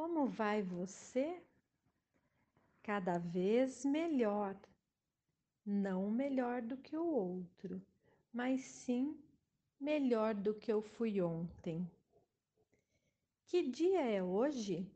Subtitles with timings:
[0.00, 1.42] Como vai você?
[2.82, 4.58] Cada vez melhor.
[5.62, 7.82] Não melhor do que o outro,
[8.32, 9.22] mas sim
[9.78, 11.86] melhor do que eu fui ontem.
[13.44, 14.90] Que dia é hoje?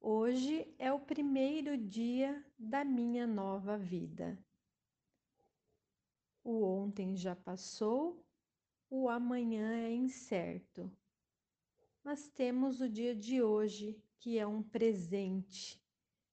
[0.00, 4.38] Hoje é o primeiro dia da minha nova vida.
[6.44, 8.24] O ontem já passou,
[8.88, 10.88] o amanhã é incerto.
[12.04, 15.80] Mas temos o dia de hoje, que é um presente,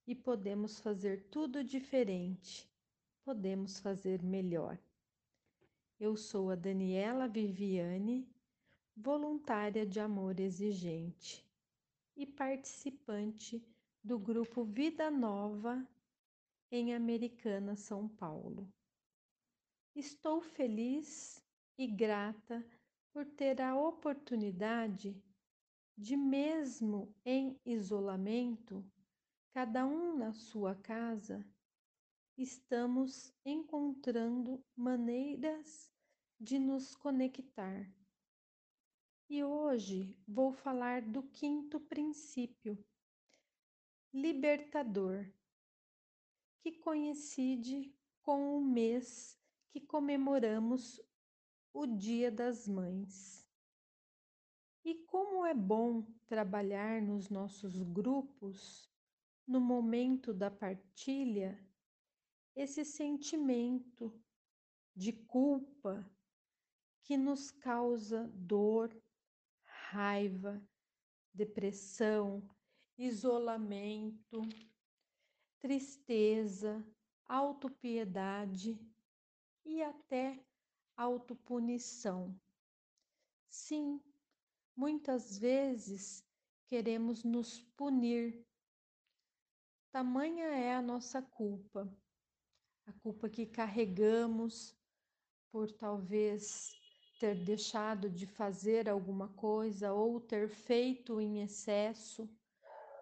[0.06, 2.70] e podemos fazer tudo diferente,
[3.24, 4.78] podemos fazer melhor.
[5.98, 8.30] Eu sou a Daniela Viviane
[8.96, 11.46] voluntária de amor exigente
[12.16, 13.66] e participante
[14.04, 15.88] do grupo Vida Nova
[16.70, 18.68] em Americana, São Paulo.
[19.96, 21.42] Estou feliz
[21.78, 22.66] e grata
[23.14, 25.16] por ter a oportunidade
[25.98, 28.86] de, mesmo em isolamento,
[29.52, 31.44] cada um na sua casa,
[32.38, 35.92] estamos encontrando maneiras
[36.40, 37.92] de nos conectar
[39.30, 42.78] e hoje vou falar do quinto princípio,
[44.14, 45.30] libertador,
[46.62, 49.38] que coincide com o mês
[49.70, 51.02] que comemoramos
[51.74, 53.47] o Dia das Mães.
[54.88, 58.90] E como é bom trabalhar nos nossos grupos,
[59.46, 61.62] no momento da partilha,
[62.56, 64.18] esse sentimento
[64.96, 66.10] de culpa
[67.04, 68.98] que nos causa dor,
[69.66, 70.66] raiva,
[71.34, 72.50] depressão,
[72.98, 74.40] isolamento,
[75.60, 76.82] tristeza,
[77.26, 78.80] autopiedade
[79.66, 80.42] e até
[80.96, 82.40] autopunição.
[83.50, 84.02] Sim,
[84.78, 86.24] muitas vezes
[86.68, 88.46] queremos nos punir.
[89.92, 91.92] Tamanha é a nossa culpa,
[92.86, 94.78] a culpa que carregamos
[95.52, 96.72] por talvez
[97.20, 102.30] ter deixado de fazer alguma coisa ou ter feito em excesso,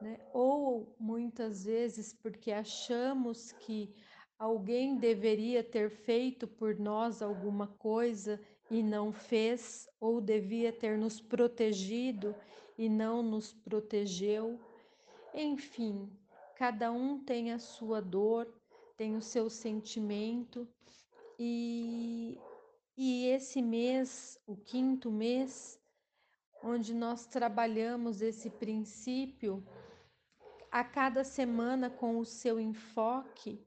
[0.02, 0.18] né?
[0.32, 3.94] ou muitas vezes porque achamos que
[4.40, 8.40] alguém deveria ter feito por nós alguma coisa
[8.70, 12.36] e não fez, ou devia ter nos protegido
[12.78, 14.60] e não nos protegeu.
[15.34, 16.10] Enfim,
[16.56, 18.48] cada um tem a sua dor,
[18.98, 20.68] tem o seu sentimento
[21.38, 22.40] e
[22.98, 25.78] e esse mês, o quinto mês,
[26.64, 29.62] onde nós trabalhamos esse princípio,
[30.72, 33.62] a cada semana com o seu enfoque,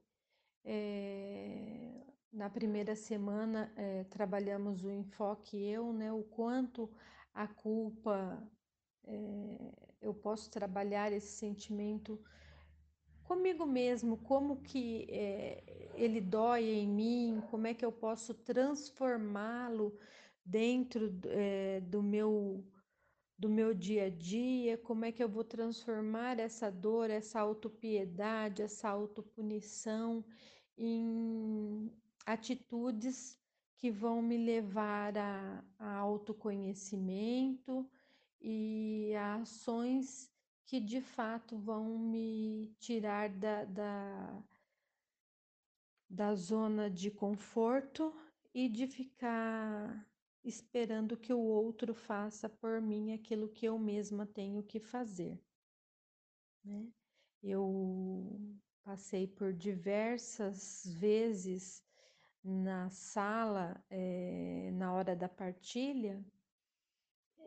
[0.65, 6.11] é, na primeira semana é, trabalhamos o enfoque eu, né?
[6.11, 6.89] O quanto
[7.33, 8.41] a culpa
[9.05, 12.21] é, eu posso trabalhar esse sentimento
[13.23, 15.63] comigo mesmo, como que é,
[15.95, 19.97] ele dói em mim, como é que eu posso transformá-lo
[20.45, 22.65] dentro é, do meu
[23.37, 28.61] do meu dia a dia, como é que eu vou transformar essa dor, essa autopiedade,
[28.61, 30.25] essa autopunição
[30.77, 31.89] em
[32.31, 33.39] atitudes
[33.75, 37.89] que vão me levar a, a autoconhecimento
[38.39, 40.31] e a ações
[40.65, 44.43] que de fato vão me tirar da, da,
[46.09, 48.13] da zona de conforto
[48.53, 50.07] e de ficar
[50.43, 55.41] esperando que o outro faça por mim aquilo que eu mesma tenho que fazer.
[56.63, 56.87] Né?
[57.41, 61.83] Eu passei por diversas vezes
[62.43, 66.23] na sala, é, na hora da partilha,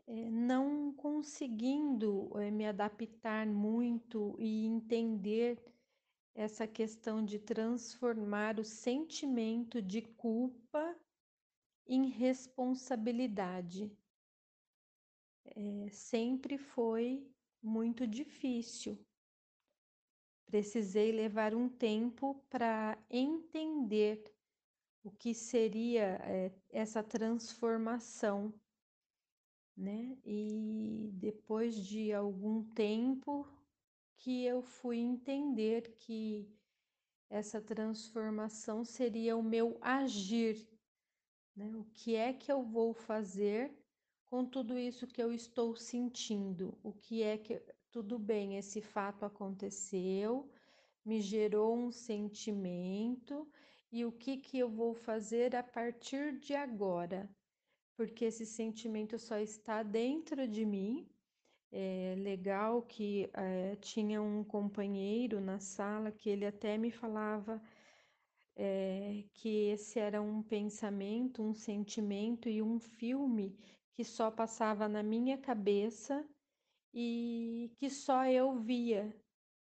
[0.07, 5.63] é, não conseguindo é, me adaptar muito e entender
[6.35, 10.97] essa questão de transformar o sentimento de culpa
[11.87, 13.91] em responsabilidade.
[15.91, 17.29] Sempre foi
[17.63, 18.99] muito difícil.
[20.47, 24.25] Precisei levar um tempo para entender
[25.03, 28.53] o que seria é, essa transformação
[29.77, 30.17] né?
[30.25, 33.47] E depois de algum tempo
[34.19, 36.49] que eu fui entender que
[37.29, 40.69] essa transformação seria o meu agir,
[41.57, 41.75] né?
[41.77, 43.73] O que é que eu vou fazer
[44.27, 46.79] com tudo isso que eu estou sentindo?
[46.83, 47.61] O que é que
[47.91, 50.51] tudo bem, esse fato aconteceu,
[51.05, 53.51] me gerou um sentimento
[53.93, 57.31] e o que que eu vou fazer a partir de agora?
[57.97, 61.07] porque esse sentimento só está dentro de mim,
[61.71, 67.63] é legal que é, tinha um companheiro na sala que ele até me falava
[68.57, 73.57] é, que esse era um pensamento, um sentimento e um filme
[73.95, 76.27] que só passava na minha cabeça
[76.93, 79.15] e que só eu via.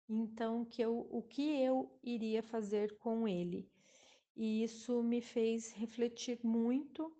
[0.08, 3.68] Então, que eu, o que eu iria fazer com ele?
[4.36, 7.10] E isso me fez refletir muito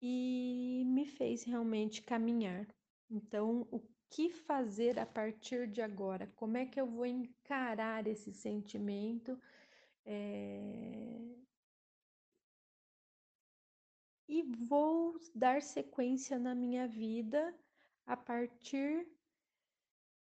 [0.00, 2.66] e me fez realmente caminhar.
[3.10, 6.26] Então, o que fazer a partir de agora?
[6.36, 9.38] Como é que eu vou encarar esse sentimento?
[10.06, 11.36] É...
[14.26, 17.54] E vou dar sequência na minha vida
[18.06, 19.06] a partir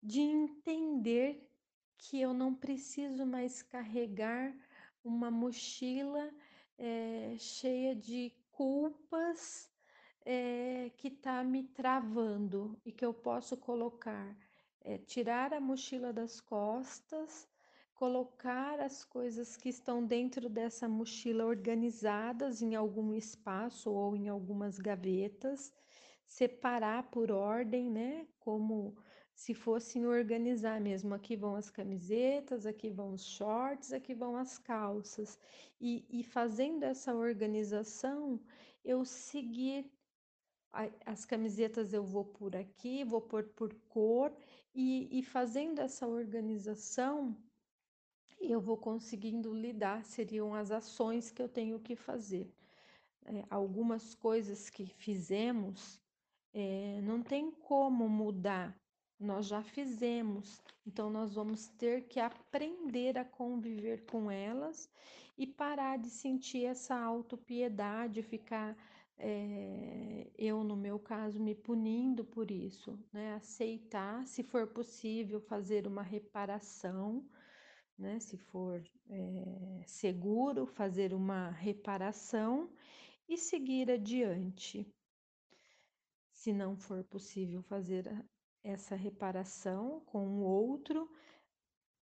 [0.02, 1.46] de entender
[1.98, 4.56] que eu não preciso mais carregar
[5.04, 6.30] uma mochila
[6.78, 9.70] é, cheia de culpas
[10.24, 14.36] é, que está me travando e que eu posso colocar,
[14.82, 17.48] é, tirar a mochila das costas,
[17.94, 24.78] colocar as coisas que estão dentro dessa mochila organizadas em algum espaço ou em algumas
[24.78, 25.72] gavetas,
[26.26, 28.28] separar por ordem, né?
[28.38, 28.96] Como
[29.38, 31.14] se fossem organizar mesmo.
[31.14, 35.38] Aqui vão as camisetas, aqui vão os shorts, aqui vão as calças.
[35.81, 38.40] E, e fazendo essa organização,
[38.85, 39.88] eu seguir.
[41.06, 44.37] As camisetas eu vou por aqui, vou pôr por cor,
[44.75, 47.35] e, e fazendo essa organização,
[48.40, 52.52] eu vou conseguindo lidar, seriam as ações que eu tenho que fazer.
[53.25, 56.00] É, algumas coisas que fizemos
[56.52, 58.76] é, não tem como mudar
[59.18, 64.88] nós já fizemos, então nós vamos ter que aprender a conviver com elas
[65.36, 68.76] e parar de sentir essa autopiedade, ficar
[69.20, 73.34] é, eu, no meu caso, me punindo por isso, né?
[73.34, 77.28] Aceitar, se for possível, fazer uma reparação,
[77.98, 78.20] né?
[78.20, 78.80] Se for
[79.10, 82.70] é, seguro, fazer uma reparação
[83.28, 84.86] e seguir adiante.
[86.32, 88.06] Se não for possível fazer
[88.70, 91.10] essa reparação com o outro,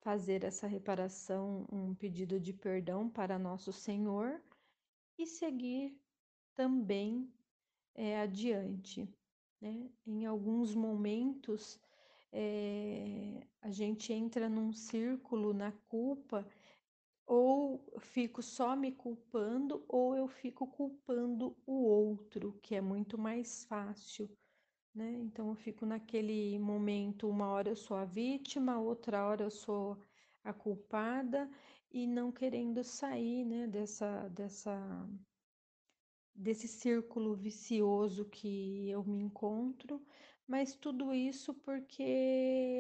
[0.01, 4.43] fazer essa reparação, um pedido de perdão para nosso Senhor
[5.19, 5.99] e seguir
[6.55, 7.31] também
[7.95, 9.09] é, adiante.
[9.61, 9.91] Né?
[10.07, 11.79] Em alguns momentos,
[12.33, 16.47] é, a gente entra num círculo na culpa,
[17.27, 23.65] ou fico só me culpando, ou eu fico culpando o outro, que é muito mais
[23.65, 24.29] fácil
[24.95, 25.13] né?
[25.13, 29.99] Então eu fico naquele momento, uma hora eu sou a vítima, outra hora eu sou
[30.43, 31.51] a culpada
[31.91, 35.09] e não querendo sair, né, dessa dessa
[36.35, 40.05] desse círculo vicioso que eu me encontro,
[40.47, 42.03] mas tudo isso porque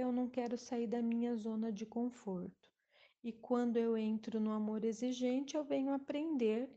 [0.00, 2.70] eu não quero sair da minha zona de conforto.
[3.22, 6.68] E quando eu entro no amor exigente, eu venho aprender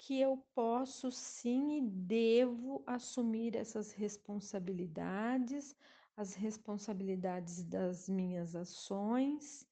[0.00, 5.76] que eu posso sim e devo assumir essas responsabilidades,
[6.16, 9.68] as responsabilidades das minhas ações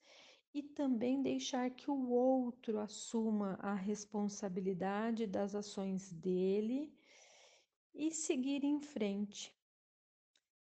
[0.52, 6.94] e também deixar que o outro assuma a responsabilidade das ações dele
[7.94, 9.56] e seguir em frente,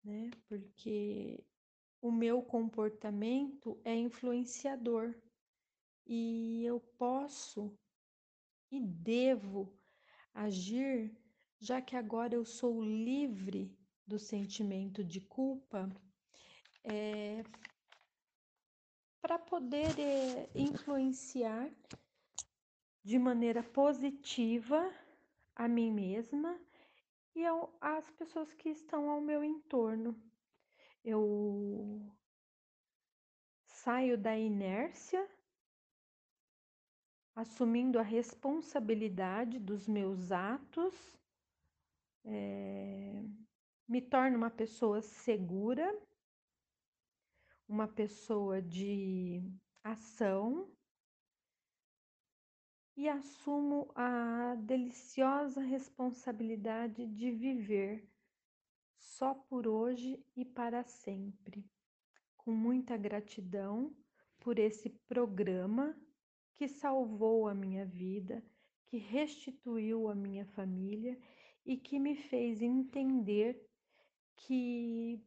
[0.02, 0.30] né?
[0.48, 1.44] Porque
[2.00, 5.14] o meu comportamento é influenciador
[6.06, 7.78] e eu posso
[8.70, 9.72] e devo
[10.32, 11.16] agir,
[11.58, 15.88] já que agora eu sou livre do sentimento de culpa,
[16.84, 17.42] é,
[19.20, 21.70] para poder é, influenciar
[23.02, 24.92] de maneira positiva
[25.54, 26.58] a mim mesma
[27.34, 30.20] e ao, as pessoas que estão ao meu entorno.
[31.04, 32.10] Eu
[33.66, 35.26] saio da inércia
[37.40, 40.94] assumindo a responsabilidade dos meus atos,
[42.22, 43.24] é,
[43.88, 45.90] me torno uma pessoa segura,
[47.66, 49.42] uma pessoa de
[49.82, 50.70] ação
[52.94, 58.06] e assumo a deliciosa responsabilidade de viver
[58.98, 61.64] só por hoje e para sempre.
[62.36, 63.96] Com muita gratidão
[64.40, 65.96] por esse programa
[66.60, 68.44] que salvou a minha vida,
[68.84, 71.18] que restituiu a minha família
[71.64, 73.66] e que me fez entender
[74.36, 75.24] que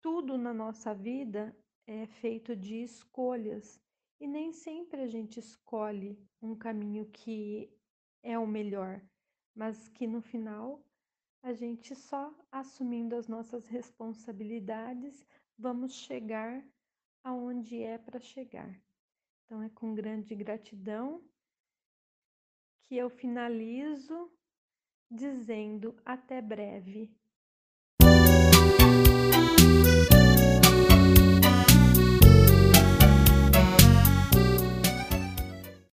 [0.00, 1.54] tudo na nossa vida
[1.86, 3.78] é feito de escolhas
[4.18, 7.70] e nem sempre a gente escolhe um caminho que
[8.22, 9.06] é o melhor,
[9.54, 10.82] mas que no final
[11.42, 15.26] a gente só assumindo as nossas responsabilidades
[15.58, 16.66] vamos chegar
[17.28, 18.80] aonde é para chegar.
[19.44, 21.22] Então é com grande gratidão
[22.84, 24.32] que eu finalizo
[25.10, 27.17] dizendo até breve.